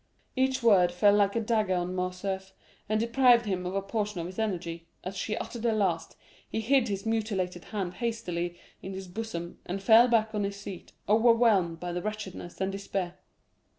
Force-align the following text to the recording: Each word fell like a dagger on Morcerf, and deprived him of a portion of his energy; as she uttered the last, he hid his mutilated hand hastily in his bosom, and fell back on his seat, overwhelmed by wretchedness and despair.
Each 0.35 0.63
word 0.63 0.91
fell 0.91 1.13
like 1.13 1.35
a 1.35 1.39
dagger 1.39 1.75
on 1.75 1.93
Morcerf, 1.93 2.53
and 2.89 2.99
deprived 2.99 3.45
him 3.45 3.67
of 3.67 3.75
a 3.75 3.83
portion 3.83 4.19
of 4.19 4.25
his 4.25 4.39
energy; 4.39 4.87
as 5.03 5.15
she 5.15 5.37
uttered 5.37 5.61
the 5.61 5.73
last, 5.73 6.15
he 6.49 6.59
hid 6.59 6.87
his 6.87 7.05
mutilated 7.05 7.65
hand 7.65 7.93
hastily 7.93 8.57
in 8.81 8.95
his 8.95 9.07
bosom, 9.07 9.59
and 9.63 9.79
fell 9.83 10.07
back 10.07 10.33
on 10.33 10.43
his 10.43 10.55
seat, 10.55 10.91
overwhelmed 11.07 11.79
by 11.79 11.91
wretchedness 11.91 12.59
and 12.59 12.71
despair. 12.71 13.19